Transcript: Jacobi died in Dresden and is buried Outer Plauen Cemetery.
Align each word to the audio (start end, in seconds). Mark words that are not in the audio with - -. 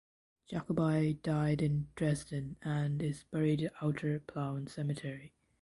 Jacobi 0.51 1.19
died 1.21 1.61
in 1.61 1.89
Dresden 1.93 2.55
and 2.63 3.03
is 3.03 3.23
buried 3.25 3.69
Outer 3.83 4.19
Plauen 4.21 4.67
Cemetery. 4.67 5.35